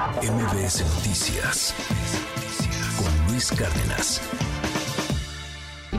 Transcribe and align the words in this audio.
MBS 0.00 0.82
Noticias 0.96 1.74
con 2.96 3.30
Luis 3.30 3.50
Cárdenas. 3.52 4.22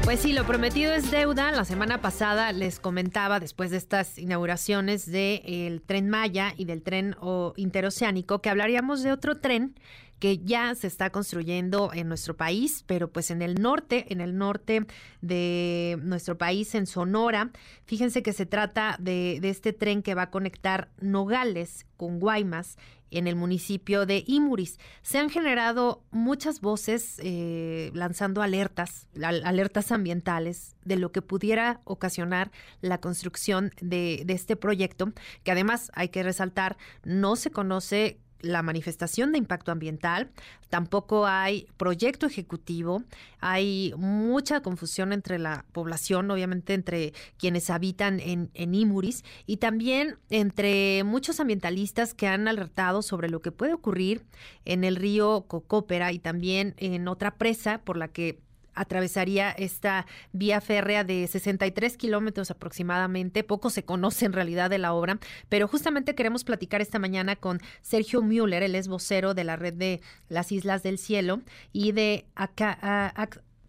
Pues 0.04 0.22
sí, 0.22 0.34
lo 0.34 0.44
prometido 0.44 0.92
es 0.92 1.12
deuda. 1.12 1.52
La 1.52 1.66
semana 1.66 2.02
pasada 2.02 2.52
les 2.52 2.80
comentaba, 2.80 3.40
después 3.40 3.70
de 3.70 3.78
estas 3.78 4.18
inauguraciones 4.18 5.06
del 5.06 5.84
tren 5.86 6.10
Maya 6.10 6.56
y 6.58 6.66
del 6.66 6.82
tren 6.82 7.16
interoceánico, 7.56 8.42
que 8.42 8.50
hablaríamos 8.50 9.04
de 9.04 9.12
otro 9.12 9.38
tren 9.38 9.76
que 10.22 10.38
ya 10.38 10.76
se 10.76 10.86
está 10.86 11.10
construyendo 11.10 11.92
en 11.96 12.08
nuestro 12.08 12.38
país, 12.38 12.84
pero 12.86 13.12
pues 13.12 13.32
en 13.32 13.42
el 13.42 13.56
norte, 13.56 14.06
en 14.14 14.22
el 14.22 14.38
norte 14.38 14.86
de 15.22 15.98
nuestro 16.04 16.38
país, 16.38 16.76
en 16.76 16.86
Sonora. 16.86 17.50
Fíjense 17.86 18.22
que 18.22 18.32
se 18.32 18.46
trata 18.46 18.98
de, 19.00 19.40
este 19.44 19.74
tren 19.74 20.04
que 20.04 20.14
va 20.14 20.24
a 20.24 20.30
conectar 20.30 20.90
Nogales 21.00 21.88
con 21.98 22.20
Guaymas 22.20 22.78
en 23.12 23.28
el 23.28 23.36
municipio 23.36 24.06
de 24.06 24.24
Imuris. 24.26 24.80
Se 25.04 25.20
han 25.20 25.30
generado 25.30 26.04
muchas 26.12 26.62
voces 26.62 27.20
eh, 27.20 27.92
lanzando 27.94 28.42
alertas, 28.42 29.08
alertas 29.22 29.92
ambientales 29.92 30.76
de 30.84 30.96
lo 30.96 31.12
que 31.12 31.22
pudiera 31.22 31.82
ocasionar 31.84 32.52
la 32.82 33.00
construcción 33.00 33.72
de, 33.82 34.24
de 34.26 34.34
este 34.34 34.56
proyecto, 34.56 35.14
que 35.44 35.52
además 35.52 35.92
hay 35.94 36.10
que 36.10 36.24
resaltar, 36.24 36.78
no 37.04 37.36
se 37.36 37.52
conoce 37.52 38.20
la 38.42 38.62
manifestación 38.62 39.32
de 39.32 39.38
impacto 39.38 39.72
ambiental, 39.72 40.32
tampoco 40.70 41.28
hay 41.28 41.68
proyecto 41.78 42.26
ejecutivo, 42.26 43.04
hay 43.40 43.94
mucha 43.98 44.62
confusión 44.62 45.14
entre 45.14 45.40
la 45.40 45.66
población, 45.72 46.30
obviamente 46.32 46.74
entre 46.74 47.14
quienes 47.38 47.70
habitan 47.70 48.20
en, 48.20 48.50
en 48.54 48.76
Imuris 48.76 49.24
y 49.46 49.58
también 49.58 50.18
entre 50.30 51.04
muchos 51.04 51.40
ambientalistas 51.40 52.14
que 52.14 52.28
han 52.28 52.48
alertado 52.48 53.02
sobre 53.02 53.30
lo 53.30 53.42
que 53.42 53.52
puede 53.52 53.74
ocurrir 53.74 54.24
en 54.66 54.84
el 54.84 54.96
río 54.96 55.46
Cocópera 55.48 56.12
y 56.12 56.20
también 56.20 56.74
en 56.78 57.08
otra 57.08 57.36
presa 57.36 57.82
por 57.84 57.98
la 57.98 58.08
que 58.08 58.40
atravesaría 58.74 59.52
esta 59.52 60.06
vía 60.34 60.62
férrea 60.62 61.04
de 61.04 61.28
63 61.28 61.98
kilómetros 61.98 62.52
aproximadamente. 62.52 63.44
Poco 63.44 63.70
se 63.70 63.84
conoce 63.84 64.26
en 64.26 64.34
realidad 64.34 64.70
de 64.70 64.78
la 64.78 64.94
obra, 64.94 65.20
pero 65.50 65.68
justamente 65.68 66.16
queremos 66.16 66.44
platicar 66.44 66.82
esta 66.82 67.00
mañana 67.00 67.36
con 67.36 67.60
Sergio 67.82 68.22
Müller, 68.22 68.64
el 68.64 68.76
es 68.76 68.88
vocero 68.88 69.34
de 69.34 69.44
la 69.44 69.56
red 69.56 69.74
de 69.74 70.02
las 70.30 70.52
Islas 70.52 70.84
del 70.84 70.98
Cielo 70.98 71.42
y 71.72 71.92
de 71.92 72.26
acá, 72.36 73.14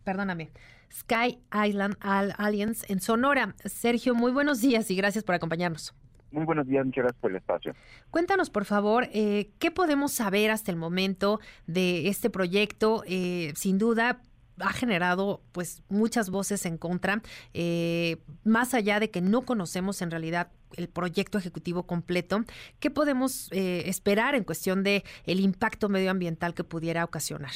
perdóname. 0.04 0.50
Sky 0.92 1.38
Island 1.66 1.96
Alliance 2.00 2.84
en 2.92 3.00
Sonora. 3.00 3.54
Sergio, 3.64 4.14
muy 4.14 4.30
buenos 4.30 4.60
días 4.60 4.90
y 4.90 4.96
gracias 4.96 5.24
por 5.24 5.34
acompañarnos. 5.34 5.94
Muy 6.32 6.44
buenos 6.46 6.66
días, 6.66 6.84
muchas 6.84 7.04
gracias 7.04 7.20
por 7.20 7.30
el 7.30 7.36
espacio. 7.36 7.74
Cuéntanos, 8.10 8.48
por 8.48 8.64
favor, 8.64 9.08
eh, 9.12 9.50
¿qué 9.58 9.70
podemos 9.70 10.12
saber 10.12 10.50
hasta 10.50 10.70
el 10.70 10.78
momento 10.78 11.40
de 11.66 12.08
este 12.08 12.30
proyecto? 12.30 13.04
Eh, 13.06 13.52
sin 13.54 13.76
duda, 13.76 14.22
ha 14.58 14.72
generado 14.72 15.40
pues 15.52 15.82
muchas 15.88 16.30
voces 16.30 16.66
en 16.66 16.78
contra, 16.78 17.22
eh, 17.54 18.18
más 18.44 18.74
allá 18.74 19.00
de 19.00 19.10
que 19.10 19.20
no 19.20 19.42
conocemos 19.42 20.02
en 20.02 20.10
realidad 20.10 20.48
el 20.76 20.88
proyecto 20.88 21.38
ejecutivo 21.38 21.84
completo, 21.84 22.44
¿qué 22.80 22.90
podemos 22.90 23.50
eh, 23.52 23.88
esperar 23.88 24.34
en 24.34 24.44
cuestión 24.44 24.82
de 24.82 25.04
el 25.24 25.40
impacto 25.40 25.88
medioambiental 25.88 26.54
que 26.54 26.64
pudiera 26.64 27.04
ocasionar? 27.04 27.52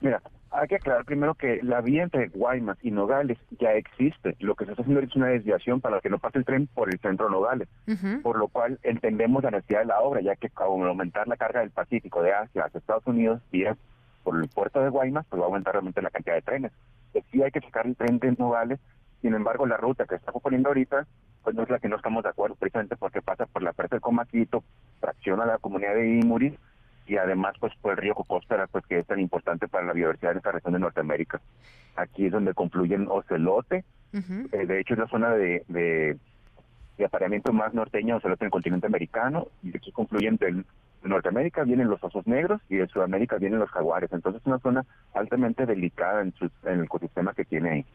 Mira, 0.00 0.22
hay 0.52 0.66
que 0.66 0.76
aclarar 0.76 1.04
primero 1.04 1.34
que 1.34 1.60
la 1.62 1.80
vía 1.80 2.02
entre 2.02 2.28
Guaymas 2.28 2.78
y 2.82 2.90
Nogales 2.90 3.38
ya 3.60 3.72
existe. 3.74 4.36
Lo 4.40 4.56
que 4.56 4.64
se 4.64 4.72
está 4.72 4.82
haciendo 4.82 5.00
es 5.00 5.14
una 5.14 5.28
desviación 5.28 5.80
para 5.80 6.00
que 6.00 6.10
no 6.10 6.18
pase 6.18 6.38
el 6.38 6.44
tren 6.44 6.66
por 6.66 6.92
el 6.92 6.98
centro 6.98 7.26
de 7.26 7.32
Nogales, 7.32 7.68
por 8.22 8.36
lo 8.36 8.48
cual 8.48 8.78
entendemos 8.82 9.44
la 9.44 9.52
necesidad 9.52 9.80
de 9.80 9.86
la 9.86 10.00
obra, 10.00 10.20
ya 10.20 10.34
que 10.36 10.50
al 10.56 10.88
aumentar 10.88 11.28
la 11.28 11.36
carga 11.36 11.60
del 11.60 11.70
Pacífico 11.70 12.22
de 12.22 12.32
Asia 12.32 12.64
hacia 12.64 12.78
Estados 12.78 13.06
Unidos, 13.06 13.40
vía 13.52 13.76
por 14.22 14.36
el 14.36 14.48
puerto 14.48 14.80
de 14.82 14.88
Guaymas, 14.88 15.26
pues 15.28 15.40
va 15.40 15.44
a 15.44 15.48
aumentar 15.48 15.74
realmente 15.74 16.02
la 16.02 16.10
cantidad 16.10 16.34
de 16.34 16.42
trenes. 16.42 16.72
Pues 17.12 17.24
sí 17.30 17.42
hay 17.42 17.50
que 17.50 17.60
sacar 17.60 17.86
el 17.86 17.96
tren 17.96 18.18
de 18.18 18.32
Nogales, 18.38 18.78
sin 19.20 19.34
embargo 19.34 19.66
la 19.66 19.76
ruta 19.76 20.06
que 20.06 20.14
está 20.14 20.32
proponiendo 20.32 20.68
ahorita, 20.68 21.06
pues 21.42 21.56
no 21.56 21.62
es 21.62 21.70
la 21.70 21.78
que 21.78 21.88
no 21.88 21.96
estamos 21.96 22.22
de 22.22 22.30
acuerdo, 22.30 22.56
precisamente 22.56 22.96
porque 22.96 23.22
pasa 23.22 23.46
por 23.46 23.62
la 23.62 23.72
presa 23.72 23.96
de 23.96 24.00
Comaquito, 24.00 24.62
fracciona 25.00 25.46
la 25.46 25.58
comunidad 25.58 25.94
de 25.94 26.18
Imuris, 26.18 26.54
y 27.06 27.16
además 27.16 27.54
pues 27.58 27.72
por 27.80 27.92
el 27.92 27.98
río 27.98 28.14
Cocóspera, 28.14 28.66
pues 28.68 28.86
que 28.86 29.00
es 29.00 29.06
tan 29.06 29.18
importante 29.18 29.66
para 29.66 29.84
la 29.84 29.92
biodiversidad 29.92 30.32
de 30.32 30.38
esta 30.38 30.52
región 30.52 30.74
de 30.74 30.78
Norteamérica. 30.78 31.40
Aquí 31.96 32.26
es 32.26 32.32
donde 32.32 32.54
confluyen 32.54 33.08
Ocelote, 33.08 33.84
eh, 34.12 34.66
de 34.66 34.80
hecho 34.80 34.94
es 34.94 35.00
la 35.00 35.08
zona 35.08 35.30
de, 35.34 35.64
de, 35.68 36.16
apareamiento 37.04 37.52
más 37.52 37.74
norteño 37.74 38.16
Ocelote 38.16 38.44
en 38.44 38.46
el 38.46 38.52
continente 38.52 38.86
americano, 38.86 39.48
y 39.62 39.76
aquí 39.76 39.92
confluyen 39.92 40.36
del 40.36 40.64
Norteamérica 41.02 41.64
vienen 41.64 41.88
los 41.88 42.02
osos 42.04 42.26
negros 42.26 42.60
y 42.68 42.76
de 42.76 42.86
Sudamérica 42.88 43.36
vienen 43.36 43.58
los 43.58 43.70
jaguares. 43.70 44.12
Entonces 44.12 44.40
es 44.42 44.46
una 44.46 44.58
zona 44.58 44.84
altamente 45.14 45.66
delicada 45.66 46.22
en, 46.22 46.34
en 46.64 46.80
el 46.80 46.84
ecosistema 46.84 47.32
que 47.32 47.44
tiene 47.44 47.70
ahí. 47.70 47.86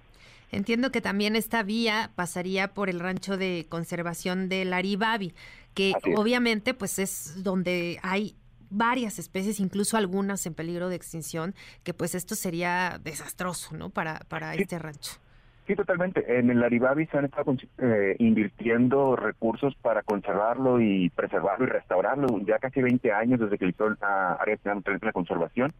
Entiendo 0.51 0.91
que 0.91 1.01
también 1.01 1.35
esta 1.35 1.63
vía 1.63 2.11
pasaría 2.15 2.73
por 2.73 2.89
el 2.89 2.99
rancho 2.99 3.37
de 3.37 3.65
conservación 3.69 4.47
del 4.47 4.73
Aribabi, 4.73 5.33
que 5.73 5.93
obviamente 6.15 6.73
pues 6.73 6.99
es 6.99 7.43
donde 7.43 7.99
hay 8.03 8.35
varias 8.69 9.19
especies, 9.19 9.59
incluso 9.59 9.97
algunas 9.97 10.45
en 10.45 10.53
peligro 10.53 10.89
de 10.89 10.95
extinción, 10.95 11.55
que 11.83 11.93
pues 11.93 12.15
esto 12.15 12.35
sería 12.35 12.99
desastroso, 13.03 13.75
¿no? 13.75 13.89
Para, 13.89 14.19
para 14.27 14.55
este 14.55 14.79
rancho. 14.79 15.13
Sí, 15.67 15.75
totalmente. 15.75 16.37
En 16.37 16.51
el 16.51 16.63
Aribabi 16.63 17.07
se 17.07 17.17
han 17.17 17.25
estado 17.25 17.55
eh, 17.79 18.15
invirtiendo 18.19 19.15
recursos 19.15 19.75
para 19.81 20.03
conservarlo 20.03 20.79
y 20.79 21.09
preservarlo 21.09 21.65
y 21.65 21.69
restaurarlo. 21.69 22.39
Ya 22.45 22.59
casi 22.59 22.83
20 22.83 23.11
años 23.11 23.39
desde 23.39 23.57
que 23.57 23.67
hizo 23.69 23.89
la 23.89 24.33
área 24.33 24.57
de 24.63 25.11
conservación, 25.11 25.73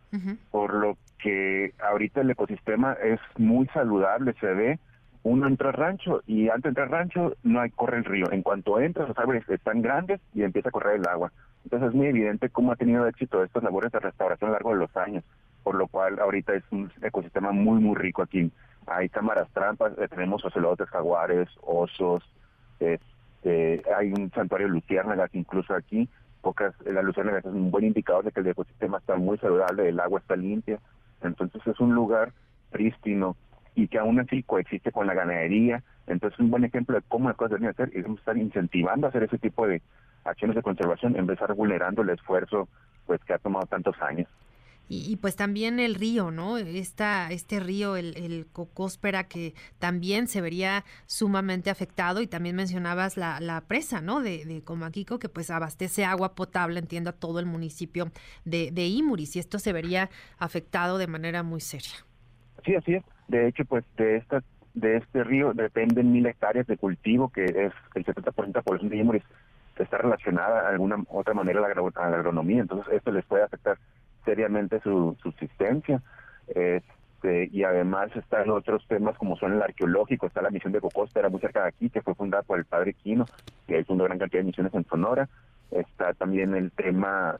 por 0.49 0.73
lo 0.73 0.97
que 1.19 1.73
ahorita 1.79 2.21
el 2.21 2.31
ecosistema 2.31 2.93
es 2.93 3.19
muy 3.37 3.67
saludable, 3.67 4.33
se 4.39 4.47
ve. 4.47 4.79
Uno 5.21 5.47
entra 5.47 5.69
al 5.69 5.75
rancho 5.75 6.21
y 6.25 6.49
antes 6.49 6.63
de 6.63 6.69
entrar 6.69 6.87
al 6.87 6.93
rancho 6.93 7.35
no 7.43 7.61
hay 7.61 7.69
corre 7.69 7.97
el 7.97 8.05
río. 8.05 8.31
En 8.31 8.41
cuanto 8.41 8.79
entra, 8.79 9.07
los 9.07 9.17
árboles 9.17 9.47
están 9.49 9.83
grandes 9.83 10.19
y 10.33 10.43
empieza 10.43 10.69
a 10.69 10.71
correr 10.71 10.99
el 10.99 11.07
agua. 11.07 11.31
Entonces 11.63 11.89
es 11.89 11.95
muy 11.95 12.07
evidente 12.07 12.49
cómo 12.49 12.71
ha 12.71 12.75
tenido 12.75 13.07
éxito 13.07 13.43
estas 13.43 13.63
labores 13.63 13.91
de 13.91 13.99
restauración 13.99 14.49
a 14.49 14.53
lo 14.53 14.55
largo 14.55 14.69
de 14.71 14.79
los 14.79 14.97
años, 14.97 15.23
por 15.63 15.75
lo 15.75 15.87
cual 15.87 16.19
ahorita 16.19 16.55
es 16.55 16.63
un 16.71 16.91
ecosistema 17.01 17.51
muy, 17.51 17.79
muy 17.79 17.95
rico 17.95 18.23
aquí 18.23 18.51
hay 18.87 19.09
cámaras 19.09 19.49
trampas, 19.53 19.93
eh, 19.97 20.07
tenemos 20.07 20.43
ocelotes, 20.43 20.89
jaguares, 20.89 21.49
osos, 21.61 22.23
este, 22.79 23.83
hay 23.97 24.11
un 24.11 24.31
santuario 24.31 24.67
de 24.67 24.73
luciérnagas 24.73 25.33
incluso 25.33 25.73
aquí, 25.73 26.09
pocas, 26.41 26.73
la 26.85 27.01
luciérnagas 27.01 27.45
es 27.45 27.51
un 27.51 27.71
buen 27.71 27.85
indicador 27.85 28.23
de 28.23 28.31
que 28.31 28.39
el 28.39 28.47
ecosistema 28.47 28.99
está 28.99 29.15
muy 29.15 29.37
saludable, 29.37 29.89
el 29.89 29.99
agua 29.99 30.19
está 30.19 30.35
limpia, 30.35 30.79
entonces 31.21 31.65
es 31.65 31.79
un 31.79 31.95
lugar 31.95 32.31
prístino 32.71 33.35
y 33.75 33.87
que 33.87 33.99
aún 33.99 34.19
así 34.19 34.43
coexiste 34.43 34.91
con 34.91 35.07
la 35.07 35.13
ganadería, 35.13 35.83
entonces 36.07 36.39
es 36.39 36.43
un 36.43 36.51
buen 36.51 36.63
ejemplo 36.63 36.95
de 36.95 37.03
cómo 37.07 37.29
las 37.29 37.37
cosas 37.37 37.51
deberían 37.51 37.71
hacer 37.71 37.91
debemos 37.91 38.19
estar 38.19 38.37
incentivando 38.37 39.07
a 39.07 39.09
hacer 39.09 39.23
ese 39.23 39.37
tipo 39.37 39.67
de 39.67 39.81
acciones 40.23 40.55
de 40.55 40.63
conservación 40.63 41.15
en 41.15 41.25
vez 41.25 41.37
de 41.37 41.43
estar 41.43 41.55
vulnerando 41.55 42.01
el 42.01 42.09
esfuerzo 42.09 42.67
pues 43.05 43.23
que 43.23 43.33
ha 43.33 43.37
tomado 43.37 43.65
tantos 43.67 43.95
años. 44.01 44.27
Y, 44.87 45.15
pues 45.17 45.35
también 45.35 45.79
el 45.79 45.95
río, 45.95 46.29
¿no? 46.29 46.57
Esta, 46.57 47.31
este 47.31 47.59
río, 47.59 47.95
el, 47.95 48.15
el, 48.17 48.45
Cocóspera, 48.51 49.27
que 49.27 49.55
también 49.79 50.27
se 50.27 50.41
vería 50.41 50.83
sumamente 51.07 51.69
afectado. 51.69 52.21
Y 52.21 52.27
también 52.27 52.55
mencionabas 52.55 53.17
la, 53.17 53.39
la 53.39 53.61
presa, 53.61 54.01
¿no? 54.01 54.21
De, 54.21 54.45
de, 54.45 54.61
Comaquico, 54.63 55.17
que 55.17 55.27
pues 55.27 55.49
abastece 55.49 56.05
agua 56.05 56.35
potable, 56.35 56.79
entiendo, 56.79 57.09
a 57.09 57.13
todo 57.13 57.39
el 57.39 57.47
municipio 57.47 58.11
de, 58.43 58.69
de 58.71 58.85
Imuris. 58.85 59.35
Y 59.35 59.39
esto 59.39 59.57
se 59.57 59.73
vería 59.73 60.09
afectado 60.37 60.97
de 60.97 61.07
manera 61.07 61.41
muy 61.41 61.61
seria. 61.61 62.05
Sí, 62.63 62.75
así 62.75 62.93
es. 62.93 63.03
De 63.27 63.47
hecho, 63.47 63.65
pues 63.65 63.83
de 63.97 64.17
esta 64.17 64.43
de 64.75 64.97
este 64.97 65.23
río 65.23 65.53
dependen 65.53 66.11
mil 66.11 66.25
hectáreas 66.25 66.67
de 66.67 66.75
cultivo, 66.75 67.29
que 67.29 67.45
es 67.45 67.73
el 67.95 68.05
70% 68.05 68.47
de 68.47 68.51
la 68.53 68.61
población 68.61 68.89
de 68.89 68.97
Imuris 68.97 69.23
está 69.83 69.97
relacionada 69.97 70.61
de 70.61 70.67
alguna 70.69 70.97
otra 71.09 71.33
manera 71.33 71.59
a 71.59 71.67
la, 71.67 71.91
a 71.95 72.09
la 72.09 72.17
agronomía. 72.17 72.61
Entonces, 72.61 72.93
esto 72.93 73.11
les 73.11 73.25
puede 73.25 73.43
afectar 73.43 73.77
seriamente 74.25 74.81
su 74.81 75.15
subsistencia. 75.21 76.01
Este, 76.47 77.49
y 77.51 77.63
además 77.63 78.15
están 78.15 78.49
otros 78.49 78.85
temas 78.87 79.17
como 79.17 79.37
son 79.37 79.53
el 79.53 79.61
arqueológico, 79.61 80.27
está 80.27 80.41
la 80.41 80.51
misión 80.51 80.73
de 80.73 80.81
Cocóspera 80.81 81.29
muy 81.29 81.39
cerca 81.39 81.63
de 81.63 81.69
aquí, 81.69 81.89
que 81.89 82.01
fue 82.01 82.13
fundada 82.15 82.43
por 82.43 82.59
el 82.59 82.65
padre 82.65 82.93
Quino, 82.93 83.25
que 83.67 83.85
una 83.87 84.03
gran 84.03 84.19
cantidad 84.19 84.41
de 84.41 84.47
misiones 84.47 84.73
en 84.73 84.85
Sonora. 84.85 85.29
Está 85.71 86.13
también 86.13 86.53
el 86.55 86.71
tema 86.71 87.39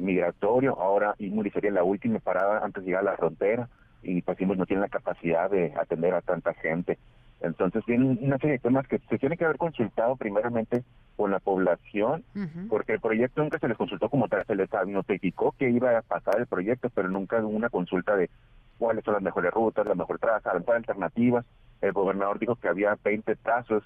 migratorio, 0.00 0.78
ahora 0.80 1.14
Imuri 1.18 1.50
sería 1.50 1.70
la 1.70 1.84
última 1.84 2.18
parada 2.18 2.64
antes 2.64 2.82
de 2.82 2.88
llegar 2.88 3.06
a 3.06 3.10
la 3.10 3.16
frontera 3.16 3.68
y 4.02 4.22
pues 4.22 4.40
no 4.40 4.64
tiene 4.64 4.82
la 4.82 4.88
capacidad 4.88 5.50
de 5.50 5.74
atender 5.78 6.14
a 6.14 6.22
tanta 6.22 6.54
gente. 6.54 6.98
Entonces 7.40 7.84
vienen 7.86 8.18
una 8.20 8.38
serie 8.38 8.52
de 8.52 8.58
temas 8.58 8.86
que 8.88 8.98
se 8.98 9.18
tiene 9.18 9.36
que 9.36 9.44
haber 9.44 9.58
consultado 9.58 10.16
primeramente 10.16 10.82
con 11.16 11.30
la 11.30 11.38
población, 11.38 12.24
porque 12.68 12.94
el 12.94 13.00
proyecto 13.00 13.42
nunca 13.42 13.58
se 13.58 13.68
les 13.68 13.76
consultó 13.76 14.08
como 14.08 14.28
tal, 14.28 14.44
se 14.46 14.54
les 14.54 14.68
notificó 14.86 15.52
que 15.52 15.70
iba 15.70 15.98
a 15.98 16.02
pasar 16.02 16.38
el 16.38 16.46
proyecto, 16.46 16.90
pero 16.90 17.08
nunca 17.08 17.38
hubo 17.38 17.48
una 17.48 17.68
consulta 17.68 18.16
de 18.16 18.30
cuáles 18.78 19.04
son 19.04 19.14
las 19.14 19.22
mejores 19.22 19.52
rutas, 19.52 19.86
la 19.86 19.94
mejor 19.94 20.18
traza, 20.18 20.54
las 20.54 20.68
alternativas. 20.68 21.44
El 21.80 21.92
gobernador 21.92 22.38
dijo 22.38 22.56
que 22.56 22.68
había 22.68 22.96
20 23.02 23.36
trazos 23.36 23.84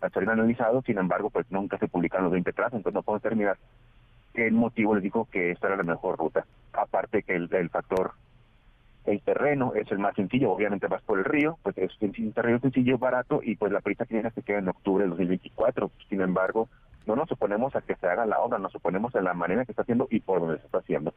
a 0.00 0.10
ser 0.10 0.28
analizados, 0.28 0.84
sin 0.84 0.98
embargo, 0.98 1.30
pues 1.30 1.46
nunca 1.50 1.78
se 1.78 1.88
publicaron 1.88 2.24
los 2.24 2.32
20 2.32 2.52
trazos, 2.52 2.74
entonces 2.74 2.94
no 2.94 3.02
podemos 3.02 3.22
terminar 3.22 3.56
el 4.44 4.52
motivo 4.52 4.94
les 4.94 5.02
dijo 5.02 5.26
que 5.30 5.50
esta 5.50 5.68
era 5.68 5.76
la 5.76 5.82
mejor 5.82 6.18
ruta. 6.18 6.46
Aparte 6.72 7.22
que 7.22 7.34
el, 7.34 7.48
el 7.54 7.70
factor 7.70 8.12
el 9.06 9.20
terreno 9.22 9.72
es 9.74 9.90
el 9.90 9.98
más 9.98 10.14
sencillo, 10.14 10.50
obviamente 10.52 10.88
vas 10.88 11.02
por 11.02 11.18
el 11.18 11.24
río, 11.24 11.58
pues 11.62 11.78
es 11.78 11.90
un 12.00 12.32
terreno 12.32 12.58
sencillo, 12.60 12.98
barato, 12.98 13.40
y 13.42 13.56
pues 13.56 13.72
la 13.72 13.80
prisa 13.80 14.04
que 14.04 14.30
se 14.30 14.42
queda 14.42 14.58
en 14.58 14.68
octubre 14.68 15.02
del 15.02 15.10
2024. 15.10 15.90
Sin 16.08 16.20
embargo, 16.20 16.68
no 17.06 17.16
nos 17.16 17.30
oponemos 17.30 17.74
a 17.76 17.82
que 17.82 17.94
se 17.94 18.06
haga 18.06 18.26
la 18.26 18.40
obra, 18.40 18.58
nos 18.58 18.74
oponemos 18.74 19.14
a 19.14 19.20
la 19.20 19.32
manera 19.32 19.64
que 19.64 19.72
está 19.72 19.82
haciendo 19.82 20.08
y 20.10 20.20
por 20.20 20.40
donde 20.40 20.58
se 20.58 20.66
está 20.66 20.78
haciendo. 20.78 21.14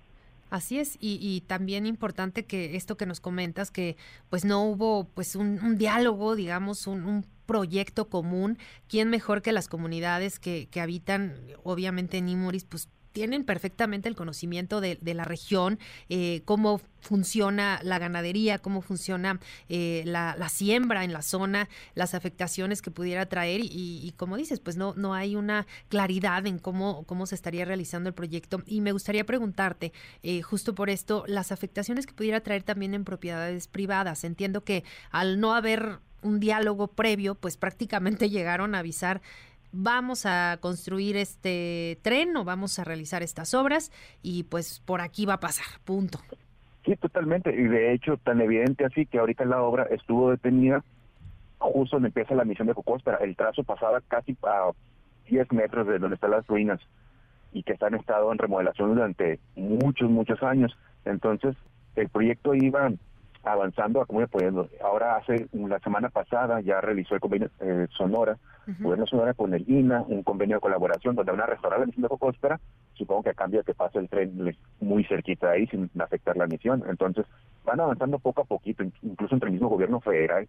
Así 0.50 0.80
es, 0.80 0.98
y, 1.00 1.42
también 1.42 1.86
importante 1.86 2.46
que 2.46 2.76
esto 2.76 2.98
que 2.98 3.06
nos 3.06 3.20
comentas, 3.20 3.70
que 3.70 3.98
pues 4.32 4.46
no 4.46 4.64
hubo 4.64 5.04
pues 5.04 5.36
un, 5.36 5.78
diálogo, 5.78 6.36
digamos, 6.36 6.88
un, 6.88 7.26
proyecto 7.46 8.10
común, 8.10 8.60
¿quién 8.88 9.10
mejor 9.10 9.42
que 9.42 9.52
las 9.52 9.68
comunidades 9.68 10.38
que, 10.38 10.68
que 10.70 10.82
habitan, 10.82 11.34
obviamente 11.64 12.20
en 12.20 12.30
Imuris, 12.30 12.64
pues 12.64 12.90
tienen 13.20 13.44
perfectamente 13.44 14.08
el 14.08 14.16
conocimiento 14.16 14.80
de, 14.80 14.98
la 15.14 15.26
región, 15.26 15.78
eh, 16.08 16.42
cómo 16.46 16.80
funciona 17.02 17.82
la 17.84 18.00
ganadería, 18.00 18.60
cómo 18.60 18.80
funciona 18.82 19.42
eh, 19.68 20.04
la, 20.06 20.48
siembra 20.48 21.04
en 21.04 21.12
la 21.12 21.22
zona, 21.22 21.68
las 21.96 22.14
afectaciones 22.14 22.82
que 22.82 22.92
pudiera 22.92 23.26
traer 23.26 23.60
y, 23.62 24.14
como 24.16 24.38
dices, 24.38 24.62
pues 24.62 24.78
no, 24.78 24.94
no 24.96 25.14
hay 25.14 25.36
una 25.36 25.68
claridad 25.90 26.48
en 26.48 26.60
cómo, 26.60 27.04
cómo 27.08 27.26
se 27.26 27.36
estaría 27.36 27.66
realizando 27.66 28.08
el 28.08 28.16
proyecto. 28.16 28.64
Y 28.66 28.80
me 28.80 28.94
gustaría 28.94 29.26
preguntarte, 29.26 29.92
eh, 30.24 30.42
justo 30.42 30.74
por 30.74 30.90
esto, 30.90 31.26
las 31.28 31.52
afectaciones 31.52 32.08
que 32.08 32.14
pudiera 32.14 32.40
traer 32.40 32.64
también 32.64 32.94
en 32.94 33.04
propiedades 33.04 33.68
privadas. 33.68 34.24
Entiendo 34.24 34.64
que 34.64 34.86
al 35.12 35.42
no 35.42 35.54
haber 35.56 36.00
un 36.22 36.40
diálogo 36.40 36.88
previo, 36.88 37.36
pues 37.36 37.58
prácticamente 37.58 38.30
llegaron 38.30 38.76
a 38.76 38.80
avisar 38.80 39.22
vamos 39.72 40.26
a 40.26 40.58
construir 40.62 41.18
este 41.18 42.00
tren 42.02 42.36
o 42.38 42.44
vamos 42.44 42.80
a 42.80 42.84
realizar 42.84 43.24
estas 43.24 43.54
obras 43.54 43.92
y 44.22 44.44
pues 44.44 44.80
por 44.80 45.02
aquí 45.02 45.26
va 45.26 45.36
a 45.36 45.40
pasar, 45.40 45.66
punto. 45.84 46.20
Sí, 46.86 46.96
totalmente. 46.96 47.54
Y 47.54 47.68
de 47.68 47.94
hecho, 47.94 48.18
tan 48.18 48.42
evidente 48.42 48.86
así 48.86 49.06
que 49.06 49.20
ahorita 49.20 49.46
la 49.46 49.62
obra 49.62 49.84
estuvo 49.92 50.32
detenida 50.32 50.84
justo 51.60 51.98
donde 51.98 52.08
empieza 52.08 52.36
la 52.36 52.46
misión 52.46 52.68
de 52.68 52.74
Cocóspera. 52.74 53.18
El 53.18 53.36
trazo 53.36 53.64
pasaba 53.64 54.02
casi 54.08 54.38
a 54.44 54.72
10 55.30 55.52
metros 55.52 55.88
de 55.88 56.00
donde 56.00 56.16
están 56.16 56.32
las 56.32 56.48
ruinas 56.48 56.80
y 57.52 57.64
que 57.64 57.74
están 57.74 57.96
estado 57.96 58.32
en 58.32 58.38
remodelación 58.38 58.96
durante 58.96 59.40
muchos, 59.56 60.10
muchos 60.10 60.42
años. 60.42 60.76
Entonces, 61.06 61.56
el 61.96 62.10
proyecto 62.10 62.54
iba 62.54 62.90
avanzando 63.44 64.02
a 64.02 64.06
pudiendo. 64.06 64.70
Ahora 64.84 65.18
hace 65.18 65.48
la 65.54 65.80
semana 65.80 66.10
pasada 66.10 66.62
ya 66.62 66.82
realizó 66.82 67.16
el 67.16 67.22
convenio 67.22 67.50
eh, 67.60 67.88
Sonora, 67.92 68.38
gobierno 68.80 69.08
Sonora 69.08 69.34
con 69.34 69.54
el 69.54 69.68
INA, 69.68 70.04
un 70.08 70.24
convenio 70.24 70.58
de 70.58 70.62
colaboración 70.62 71.16
donde 71.16 71.32
van 71.32 71.42
a 71.42 71.48
restaurar 71.48 71.80
la 71.80 71.86
misión 71.88 72.04
de 72.04 72.10
Cocóspera, 72.10 72.60
supongo 72.94 73.24
que 73.24 73.30
a 73.32 73.34
cambio 73.34 73.60
de 73.60 73.66
que 73.66 73.74
pase 73.74 73.98
el 73.98 74.10
tren 74.10 74.56
muy 74.80 75.04
cerquita 75.06 75.48
de 75.48 75.56
ahí 75.56 75.68
sin 75.68 75.90
afectar 76.00 76.38
la 76.38 76.48
misión. 76.48 76.84
Entonces 76.88 77.26
van 77.66 77.80
avanzando 77.80 78.20
poco 78.20 78.42
a 78.42 78.46
poquito, 78.46 78.84
incluso 79.02 79.34
entre 79.34 79.48
el 79.48 79.54
mismo 79.54 79.70
gobierno 79.70 80.00
federal, 80.02 80.48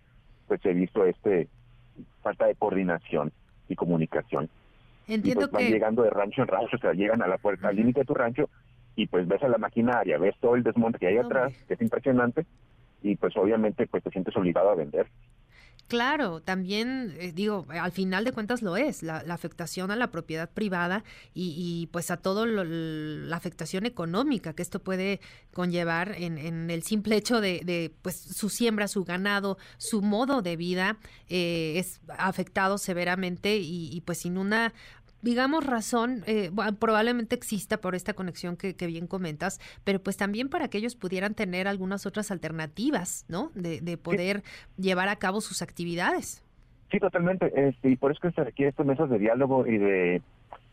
pues 0.48 0.64
he 0.64 0.72
visto 0.74 1.04
este 1.04 1.48
falta 2.22 2.46
de 2.46 2.54
coordinación 2.56 3.32
y 3.68 3.76
comunicación. 3.76 4.48
Entiendo 5.06 5.46
y 5.46 5.48
pues 5.48 5.64
van 5.64 5.72
llegando 5.72 6.02
de 6.02 6.10
rancho 6.10 6.42
en 6.42 6.48
rancho, 6.48 6.76
o 6.76 6.80
sea, 6.80 6.92
llegan 6.92 7.22
a 7.22 7.28
la 7.28 7.38
puerta, 7.38 7.68
al 7.68 7.76
límite 7.76 8.00
de 8.00 8.06
tu 8.06 8.14
rancho 8.14 8.48
y 8.96 9.06
pues 9.06 9.26
ves 9.26 9.42
a 9.42 9.48
la 9.48 9.58
maquinaria, 9.58 10.18
ves 10.18 10.36
todo 10.40 10.56
el 10.56 10.62
desmonte 10.62 10.98
que 10.98 11.06
hay 11.06 11.18
atrás, 11.18 11.52
que 11.66 11.74
es 11.74 11.80
impresionante, 11.80 12.44
y 13.02 13.16
pues 13.16 13.36
obviamente 13.36 13.86
pues 13.86 14.02
te 14.02 14.10
sientes 14.10 14.36
obligado 14.36 14.70
a 14.70 14.74
vender. 14.74 15.06
Claro, 15.90 16.40
también 16.40 17.16
eh, 17.18 17.32
digo, 17.32 17.66
al 17.68 17.90
final 17.90 18.24
de 18.24 18.30
cuentas 18.30 18.62
lo 18.62 18.76
es, 18.76 19.02
la, 19.02 19.24
afectación 19.28 19.90
a 19.90 19.96
la 19.96 20.12
propiedad 20.12 20.48
privada 20.48 21.02
y, 21.34 21.88
pues 21.90 22.12
a 22.12 22.16
todo 22.16 22.46
la 22.46 23.36
afectación 23.36 23.86
económica 23.86 24.52
que 24.52 24.62
esto 24.62 24.78
puede 24.78 25.18
conllevar 25.52 26.14
en, 26.16 26.70
el 26.70 26.84
simple 26.84 27.16
hecho 27.16 27.40
de, 27.40 27.92
pues 28.02 28.14
su 28.14 28.50
siembra, 28.50 28.86
su 28.86 29.02
ganado, 29.02 29.58
su 29.78 30.00
modo 30.00 30.42
de 30.42 30.56
vida 30.56 30.96
eh, 31.28 31.74
es 31.76 32.00
afectado 32.06 32.78
severamente 32.78 33.56
y, 33.56 33.90
y 33.92 34.00
pues 34.02 34.18
sin 34.18 34.38
una 34.38 34.72
digamos, 35.22 35.66
razón, 35.66 36.22
eh, 36.26 36.50
probablemente 36.78 37.34
exista 37.34 37.80
por 37.80 37.94
esta 37.94 38.14
conexión 38.14 38.56
que, 38.56 38.74
bien 38.86 39.06
comentas, 39.06 39.60
pero 39.84 40.02
pues 40.02 40.16
también 40.16 40.48
para 40.48 40.68
que 40.68 40.78
ellos 40.78 40.96
pudieran 40.96 41.34
tener 41.34 41.68
algunas 41.68 42.06
otras 42.06 42.30
alternativas, 42.30 43.24
¿no? 43.28 43.50
De, 43.54 43.80
de 43.80 43.96
poder 43.96 44.42
llevar 44.76 45.08
a 45.08 45.16
cabo 45.16 45.40
sus 45.40 45.62
actividades. 45.62 46.42
Sí, 46.90 46.98
totalmente. 46.98 47.52
Este, 47.54 47.90
y 47.90 47.96
por 47.96 48.10
eso 48.10 48.20
que 48.20 48.32
se 48.32 48.44
requiere 48.44 48.70
estos 48.70 48.84
mesas 48.84 49.08
de 49.10 49.18
diálogo 49.18 49.66
y 49.66 49.78
de 49.78 50.22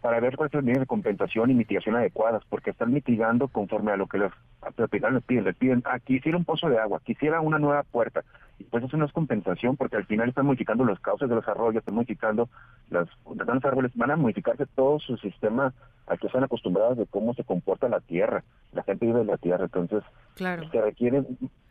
para 0.01 0.19
ver 0.19 0.35
cuáles 0.35 0.51
son 0.51 0.59
las 0.59 0.65
medidas 0.65 0.81
de 0.81 0.87
compensación 0.87 1.49
y 1.49 1.55
mitigación 1.55 1.95
adecuadas, 1.95 2.43
porque 2.49 2.69
están 2.69 2.93
mitigando 2.93 3.47
conforme 3.47 3.91
a 3.91 3.97
lo 3.97 4.07
que 4.07 4.19
los 4.19 4.31
propietarios 4.75 5.15
les 5.15 5.23
piden. 5.23 5.43
Les 5.45 5.55
piden, 5.55 5.83
ah, 5.85 5.99
quisiera 5.99 6.37
un 6.37 6.45
pozo 6.45 6.69
de 6.69 6.77
agua, 6.77 7.01
quisiera 7.03 7.41
una 7.41 7.57
nueva 7.57 7.83
puerta. 7.83 8.23
Y 8.59 8.63
pues 8.65 8.83
eso 8.83 8.97
no 8.97 9.05
es 9.05 9.11
compensación, 9.11 9.75
porque 9.75 9.97
al 9.97 10.05
final 10.05 10.29
están 10.29 10.45
modificando 10.45 10.83
los 10.83 10.99
cauces 10.99 11.27
de 11.27 11.35
los 11.35 11.47
arroyos, 11.47 11.81
están 11.81 11.95
modificando 11.95 12.49
las, 12.89 13.07
los 13.25 13.65
árboles, 13.65 13.91
van 13.95 14.11
a 14.11 14.15
modificarse 14.15 14.65
todo 14.75 14.99
su 14.99 15.17
sistema 15.17 15.73
al 16.05 16.19
que 16.19 16.27
están 16.27 16.43
acostumbrados 16.43 16.97
de 16.97 17.05
cómo 17.05 17.33
se 17.33 17.43
comporta 17.43 17.89
la 17.89 17.99
tierra. 17.99 18.43
La 18.73 18.83
gente 18.83 19.05
vive 19.05 19.21
en 19.21 19.27
la 19.27 19.37
tierra, 19.37 19.65
entonces 19.65 20.03
claro. 20.35 20.69
se 20.69 20.81
requieren 20.81 21.25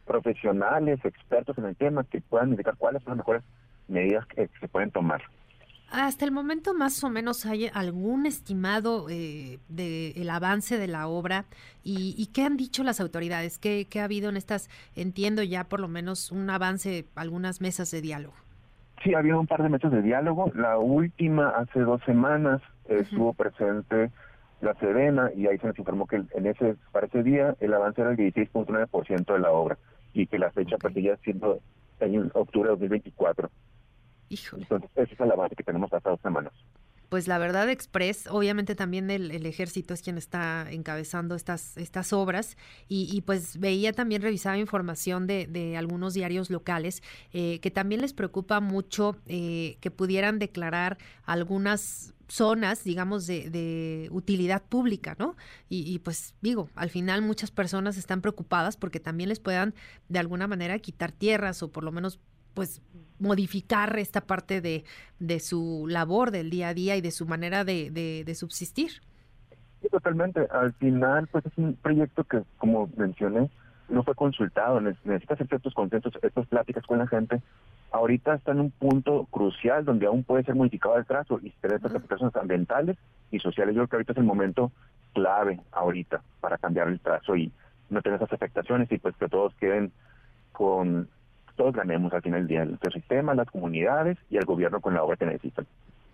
profesionales, 0.04 1.04
expertos 1.04 1.58
en 1.58 1.64
el 1.66 1.76
tema, 1.76 2.04
que 2.04 2.20
puedan 2.20 2.50
indicar 2.50 2.76
cuáles 2.76 3.02
son 3.02 3.12
las 3.12 3.18
mejores 3.18 3.42
medidas 3.88 4.26
que 4.26 4.48
se 4.60 4.68
pueden 4.68 4.90
tomar. 4.90 5.22
Hasta 5.98 6.26
el 6.26 6.30
momento 6.30 6.74
más 6.74 7.02
o 7.04 7.08
menos 7.08 7.46
hay 7.46 7.70
algún 7.72 8.26
estimado 8.26 9.06
eh, 9.08 9.58
del 9.70 10.28
avance 10.28 10.76
de 10.76 10.88
la 10.88 11.08
obra 11.08 11.46
y, 11.82 12.28
qué 12.34 12.42
han 12.42 12.58
dicho 12.58 12.82
las 12.84 13.00
autoridades, 13.00 13.58
¿Qué, 13.58 13.88
ha 13.98 14.04
habido 14.04 14.28
en 14.28 14.36
estas, 14.36 14.68
entiendo 14.94 15.42
ya 15.42 15.64
por 15.64 15.80
lo 15.80 15.88
menos 15.88 16.30
un 16.32 16.50
avance, 16.50 17.06
algunas 17.14 17.62
mesas 17.62 17.90
de 17.92 18.02
diálogo. 18.02 18.34
Sí, 19.02 19.14
ha 19.14 19.20
habido 19.20 19.40
un 19.40 19.46
par 19.46 19.62
de 19.62 19.70
mesas 19.70 19.90
de 19.90 20.02
diálogo. 20.02 20.52
La 20.54 20.76
última 20.76 21.48
hace 21.48 21.80
dos 21.80 22.02
semanas 22.04 22.60
estuvo 22.90 23.32
presente 23.32 24.10
la 24.60 24.74
Serena 24.74 25.30
y 25.34 25.46
ahí 25.46 25.56
se 25.56 25.66
nos 25.66 25.78
informó 25.78 26.06
que 26.06 26.16
en 26.16 26.46
ese 26.46 26.76
para 26.92 27.06
ese 27.06 27.22
día 27.22 27.56
el 27.60 27.72
avance 27.72 28.02
era 28.02 28.10
el 28.10 28.18
16.9% 28.18 29.32
de 29.32 29.38
la 29.38 29.50
obra 29.50 29.78
y 30.12 30.26
que 30.26 30.38
la 30.38 30.50
fecha 30.50 30.76
okay. 30.76 30.92
seguía 30.92 31.16
siendo 31.24 31.58
en 32.00 32.30
octubre 32.34 32.68
de 32.68 32.76
2024. 32.76 33.50
Entonces, 34.30 34.90
esa 34.94 35.24
es 35.24 35.28
la 35.28 35.36
base 35.36 35.54
que 35.54 35.64
tenemos 35.64 35.92
hasta 35.92 36.10
dos 36.10 36.20
semanas. 36.20 36.52
Pues 37.08 37.28
la 37.28 37.38
verdad, 37.38 37.70
Express, 37.70 38.26
obviamente 38.26 38.74
también 38.74 39.10
el, 39.10 39.46
ejército 39.46 39.94
es 39.94 40.02
quien 40.02 40.18
está 40.18 40.66
encabezando 40.70 41.36
estas, 41.36 41.76
estas 41.76 42.12
obras 42.12 42.56
y, 42.88 43.20
pues 43.20 43.60
veía 43.60 43.92
también, 43.92 44.22
revisaba 44.22 44.58
información 44.58 45.28
de, 45.28 45.46
de 45.46 45.76
algunos 45.76 46.14
diarios 46.14 46.50
locales 46.50 47.04
eh, 47.32 47.60
que 47.60 47.70
también 47.70 48.00
les 48.00 48.12
preocupa 48.12 48.58
mucho 48.58 49.16
eh, 49.26 49.76
que 49.80 49.92
pudieran 49.92 50.40
declarar 50.40 50.98
algunas 51.24 52.12
zonas, 52.26 52.82
digamos, 52.82 53.28
de, 53.28 53.50
de 53.50 54.08
utilidad 54.10 54.62
pública, 54.64 55.14
¿no? 55.16 55.36
Y, 55.68 55.88
y, 55.88 56.00
pues 56.00 56.34
digo, 56.40 56.70
al 56.74 56.90
final 56.90 57.22
muchas 57.22 57.52
personas 57.52 57.96
están 57.96 58.20
preocupadas 58.20 58.76
porque 58.76 58.98
también 58.98 59.28
les 59.28 59.38
puedan 59.38 59.74
de 60.08 60.18
alguna 60.18 60.48
manera 60.48 60.76
quitar 60.80 61.12
tierras 61.12 61.62
o 61.62 61.70
por 61.70 61.84
lo 61.84 61.92
menos 61.92 62.18
pues 62.56 62.80
modificar 63.18 63.96
esta 63.98 64.22
parte 64.22 64.60
de, 64.60 64.84
de 65.20 65.40
su 65.40 65.86
labor 65.88 66.30
del 66.30 66.48
día 66.50 66.68
a 66.68 66.74
día 66.74 66.96
y 66.96 67.02
de 67.02 67.10
su 67.10 67.26
manera 67.26 67.64
de, 67.64 67.90
de, 67.90 68.34
subsistir. 68.34 68.90
Sí, 69.82 69.88
totalmente. 69.90 70.48
Al 70.50 70.72
final, 70.72 71.28
pues 71.28 71.44
es 71.44 71.52
un 71.56 71.74
proyecto 71.74 72.24
que, 72.24 72.42
como 72.56 72.90
mencioné, 72.96 73.50
no 73.90 74.02
fue 74.02 74.14
consultado. 74.14 74.80
Necesita 74.80 75.34
hacer 75.34 75.46
ciertos 75.48 75.74
consensos, 75.74 76.14
estas 76.22 76.46
pláticas 76.46 76.84
con 76.86 76.98
la 76.98 77.06
gente. 77.06 77.42
Ahorita 77.92 78.34
está 78.34 78.52
en 78.52 78.60
un 78.60 78.70
punto 78.70 79.26
crucial 79.30 79.84
donde 79.84 80.06
aún 80.06 80.24
puede 80.24 80.44
ser 80.44 80.54
modificado 80.54 80.96
el 80.96 81.04
trazo 81.04 81.38
y 81.42 81.50
tener 81.50 81.76
estas 81.76 81.94
aplicaciones 81.94 82.34
ambientales 82.36 82.96
y 83.30 83.38
sociales. 83.38 83.74
Yo 83.74 83.82
creo 83.82 83.88
que 83.88 83.96
ahorita 83.96 84.12
es 84.12 84.18
el 84.18 84.24
momento 84.24 84.72
clave 85.12 85.60
ahorita 85.72 86.22
para 86.40 86.56
cambiar 86.56 86.88
el 86.88 87.00
trazo 87.00 87.36
y 87.36 87.52
no 87.90 88.00
tener 88.00 88.16
esas 88.16 88.32
afectaciones 88.32 88.90
y 88.90 88.98
pues 88.98 89.14
que 89.16 89.28
todos 89.28 89.54
queden 89.54 89.92
con 90.52 91.08
todos 91.56 91.74
ganemos 91.74 92.12
al 92.12 92.22
final 92.22 92.40
del 92.40 92.48
día, 92.48 92.62
el 92.62 92.92
sistema, 92.92 93.34
las 93.34 93.50
comunidades 93.50 94.18
y 94.30 94.36
el 94.36 94.44
gobierno 94.44 94.80
con 94.80 94.94
la 94.94 95.02
obra 95.02 95.16
que 95.16 95.26
necesitan. 95.26 95.66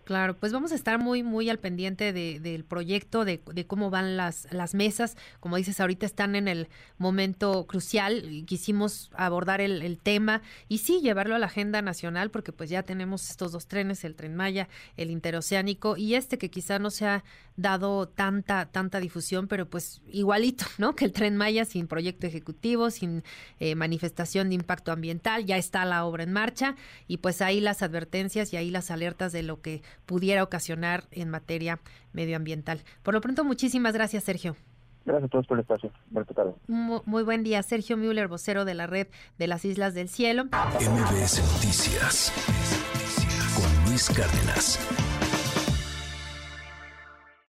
Claro, 0.05 0.37
pues 0.37 0.53
vamos 0.53 0.73
a 0.73 0.75
estar 0.75 0.99
muy, 0.99 1.23
muy 1.23 1.49
al 1.49 1.61
pendiente 1.61 2.13
de, 2.13 2.41
del 2.41 2.65
proyecto, 2.65 3.25
de, 3.25 3.41
cómo 3.69 3.89
van 3.89 4.17
las, 4.17 4.49
las 4.51 4.75
mesas. 4.75 5.17
Como 5.39 5.57
dices, 5.57 5.79
ahorita 5.79 6.07
están 6.07 6.35
en 6.35 6.49
el 6.49 6.69
momento 6.99 7.67
crucial 7.67 8.45
quisimos 8.47 9.11
abordar 9.15 9.61
el, 9.61 9.81
el, 9.83 9.99
tema 9.99 10.43
y 10.69 10.79
sí, 10.79 11.01
llevarlo 11.01 11.37
a 11.37 11.39
la 11.39 11.47
agenda 11.47 11.83
nacional 11.83 12.31
porque 12.31 12.53
pues 12.53 12.69
ya 12.69 12.83
tenemos 12.83 13.31
estos 13.31 13.53
dos 13.53 13.69
trenes, 13.69 14.05
el 14.05 14.17
tren 14.17 14.35
Maya, 14.35 14.69
el 14.97 15.11
interoceánico 15.11 15.97
y 15.97 16.17
este 16.17 16.37
que 16.37 16.51
quizá 16.51 16.81
no 16.81 16.91
se 16.91 17.07
ha 17.07 17.25
dado 17.57 18.09
tanta, 18.09 18.67
tanta 18.67 18.99
difusión, 19.01 19.47
pero 19.47 19.69
pues 19.69 20.03
igualito, 20.11 20.65
¿no? 20.79 20.95
Que 20.97 21.05
el 21.05 21.13
tren 21.13 21.37
Maya 21.37 21.65
sin 21.65 21.87
proyecto 21.87 22.27
ejecutivo, 22.27 22.91
sin 22.91 23.23
eh, 23.61 23.75
manifestación 23.75 24.49
de 24.49 24.57
impacto 24.57 24.93
ambiental, 24.93 25.45
ya 25.45 25.57
está 25.57 25.85
la 25.85 26.05
obra 26.05 26.25
en 26.25 26.33
marcha 26.33 26.77
y 27.07 27.19
pues 27.19 27.43
ahí 27.43 27.61
las 27.61 27.83
advertencias 27.83 28.53
y 28.53 28.57
ahí 28.57 28.71
las 28.71 28.91
alertas 28.91 29.33
de 29.33 29.43
lo 29.43 29.61
que 29.61 29.83
pudiera 30.07 30.43
ocasionar 30.43 31.05
en 31.11 31.31
materia 31.31 31.79
medioambiental. 32.13 32.83
Por 33.03 33.15
lo 33.15 33.21
pronto, 33.21 33.45
muchísimas 33.45 33.95
gracias, 33.95 34.25
Sergio. 34.25 34.57
Gracias 35.05 35.25
a 35.25 35.29
todos 35.29 35.47
por 35.47 35.59
el 35.59 35.63
espacio. 35.63 35.91
Muy, 36.69 37.23
buen 37.23 37.43
día. 37.43 37.63
Sergio 37.63 37.97
Müller, 37.97 38.29
vocero 38.29 38.65
de 38.65 38.75
la 38.75 38.87
red 38.87 39.09
de 39.39 39.47
las 39.47 39.65
Islas 39.65 39.95
del 39.95 40.09
Cielo. 40.09 40.45
MBS 40.45 41.43
Noticias 41.55 42.33
con 43.55 43.85
Luis 43.91 44.09
Cárdenas. 44.11 44.79